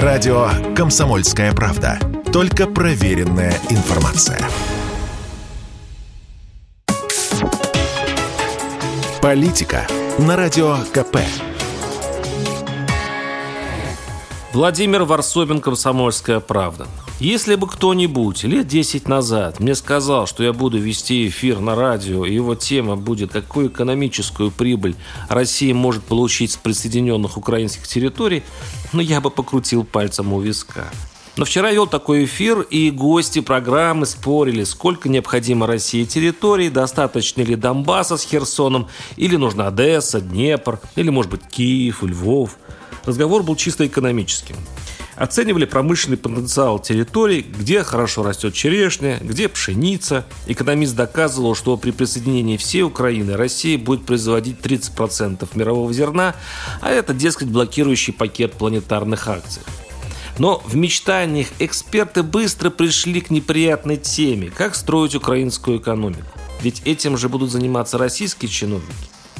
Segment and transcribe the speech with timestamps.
[0.00, 1.98] Радио «Комсомольская правда».
[2.32, 4.40] Только проверенная информация.
[9.20, 9.86] Политика
[10.16, 11.18] на Радио КП.
[14.54, 16.86] Владимир Варсобин, «Комсомольская правда».
[17.22, 22.24] Если бы кто-нибудь лет 10 назад мне сказал, что я буду вести эфир на радио,
[22.24, 24.96] и его тема будет, какую экономическую прибыль
[25.28, 28.42] Россия может получить с присоединенных украинских территорий,
[28.92, 30.90] ну, я бы покрутил пальцем у виска.
[31.36, 37.54] Но вчера вел такой эфир, и гости программы спорили, сколько необходимо России территорий, достаточно ли
[37.54, 42.56] Донбасса с Херсоном, или нужна Одесса, Днепр, или, может быть, Киев, Львов.
[43.04, 44.56] Разговор был чисто экономическим.
[45.16, 50.24] Оценивали промышленный потенциал территорий, где хорошо растет черешня, где пшеница.
[50.46, 56.34] Экономист доказывал, что при присоединении всей Украины Россия будет производить 30% мирового зерна,
[56.80, 59.62] а это, дескать, блокирующий пакет планетарных акций.
[60.38, 66.24] Но в мечтаниях эксперты быстро пришли к неприятной теме– как строить украинскую экономику.
[66.62, 68.94] Ведь этим же будут заниматься российские чиновники.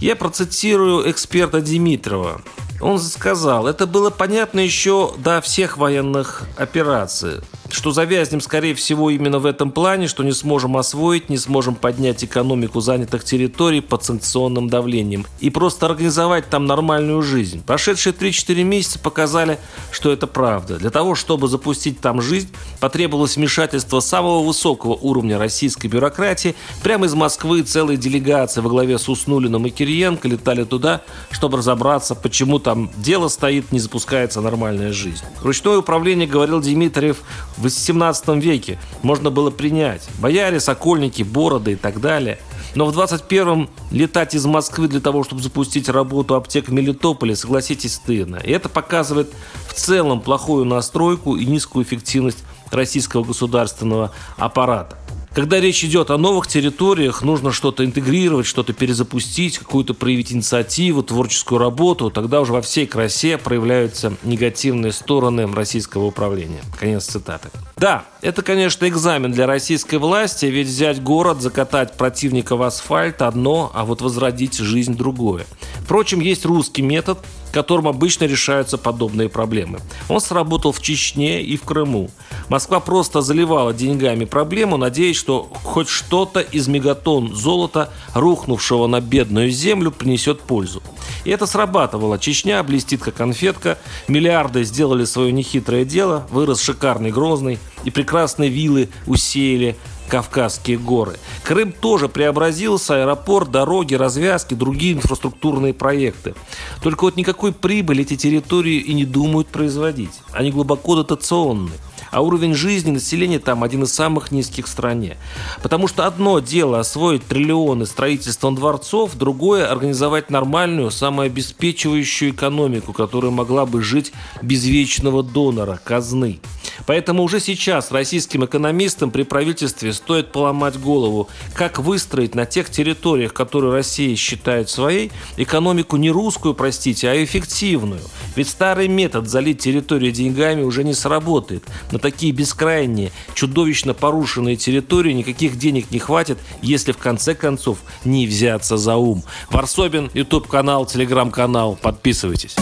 [0.00, 2.40] Я процитирую эксперта Димитрова.
[2.80, 9.38] Он сказал, это было понятно еще до всех военных операций что завязнем, скорее всего, именно
[9.38, 14.68] в этом плане, что не сможем освоить, не сможем поднять экономику занятых территорий под санкционным
[14.68, 17.62] давлением и просто организовать там нормальную жизнь.
[17.64, 19.58] Прошедшие 3-4 месяца показали,
[19.90, 20.78] что это правда.
[20.78, 22.48] Для того, чтобы запустить там жизнь,
[22.80, 26.54] потребовалось вмешательство самого высокого уровня российской бюрократии.
[26.82, 32.14] Прямо из Москвы целые делегации во главе с Уснулиным и Кириенко летали туда, чтобы разобраться,
[32.14, 35.24] почему там дело стоит, не запускается нормальная жизнь.
[35.42, 37.18] Ручное управление, говорил Дмитриев,
[37.58, 40.08] в XVIII веке можно было принять.
[40.18, 42.38] Бояре, сокольники, бороды и так далее.
[42.74, 47.94] Но в 21-м летать из Москвы для того, чтобы запустить работу аптек в Мелитополе, согласитесь,
[47.94, 48.36] стыдно.
[48.36, 49.32] И это показывает
[49.66, 54.96] в целом плохую настройку и низкую эффективность российского государственного аппарата.
[55.38, 61.60] Когда речь идет о новых территориях, нужно что-то интегрировать, что-то перезапустить, какую-то проявить инициативу, творческую
[61.60, 66.60] работу, тогда уже во всей красе проявляются негативные стороны российского управления.
[66.80, 67.50] Конец цитаты.
[67.76, 73.70] Да, это, конечно, экзамен для российской власти, ведь взять город, закатать противника в асфальт– одно,
[73.74, 75.46] а вот возродить жизнь– другое.
[75.88, 77.18] Впрочем, есть русский метод,
[77.50, 79.78] которым обычно решаются подобные проблемы.
[80.10, 82.10] Он сработал в Чечне и в Крыму.
[82.50, 89.48] Москва просто заливала деньгами проблему, надеясь, что хоть что-то из мегатон золота, рухнувшего на бедную
[89.48, 90.82] землю, принесет пользу.
[91.24, 92.18] И это срабатывало.
[92.18, 98.88] Чечня блестит как конфетка, миллиарды сделали свое нехитрое дело, вырос шикарный Грозный, и прекрасные виллы
[99.06, 99.76] усеяли
[100.08, 101.18] Кавказские горы.
[101.44, 106.34] Крым тоже преобразился, аэропорт, дороги, развязки, другие инфраструктурные проекты.
[106.82, 110.22] Только вот никакой прибыли эти территории и не думают производить.
[110.32, 111.72] Они глубоко дотационны
[112.10, 115.16] а уровень жизни населения там один из самых низких в стране.
[115.62, 123.66] Потому что одно дело освоить триллионы строительством дворцов, другое– организовать нормальную, самообеспечивающую экономику, которая могла
[123.66, 126.40] бы жить без вечного донора, казны.
[126.86, 133.32] Поэтому уже сейчас российским экономистам при правительстве стоит поломать голову, как выстроить на тех территориях,
[133.32, 138.00] которые Россия считает своей, экономику не русскую, простите, а эффективную.
[138.36, 141.64] Ведь старый метод залить территорию деньгами уже не сработает.
[141.90, 148.26] На такие бескрайние, чудовищно порушенные территории никаких денег не хватит, если в конце концов не
[148.26, 149.22] взяться за ум.
[149.50, 151.78] Варсобин, YouTube-канал, телеграм-канал.
[151.80, 152.56] Подписывайтесь.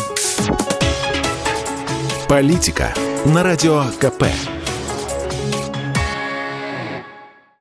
[2.28, 2.92] Политика
[3.26, 4.55] на радио КП.